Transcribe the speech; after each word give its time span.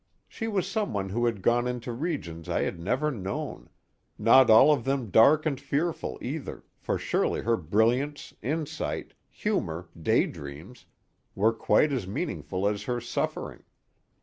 She 0.27 0.47
was 0.47 0.65
someone 0.67 1.09
who 1.09 1.25
had 1.27 1.43
gone 1.43 1.67
into 1.67 1.91
regions 1.93 2.49
I 2.49 2.63
had 2.63 2.79
never 2.79 3.11
known 3.11 3.69
not 4.17 4.49
all 4.49 4.73
of 4.73 4.83
them 4.83 5.11
dark 5.11 5.45
and 5.45 5.61
fearful 5.61 6.17
either, 6.23 6.63
for 6.75 6.97
surely 6.97 7.41
her 7.41 7.55
brilliance, 7.55 8.33
insight, 8.41 9.13
humor, 9.29 9.89
daydreams, 10.01 10.87
were 11.35 11.53
quite 11.53 11.91
as 11.91 12.07
meaningful 12.07 12.67
as 12.67 12.81
her 12.85 12.99
suffering. 12.99 13.61